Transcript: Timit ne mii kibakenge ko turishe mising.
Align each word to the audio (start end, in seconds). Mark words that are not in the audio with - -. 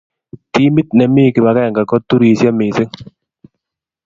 Timit 0.53 0.87
ne 0.95 1.05
mii 1.13 1.33
kibakenge 1.33 1.81
ko 1.89 1.95
turishe 2.07 2.49
mising. 2.57 2.91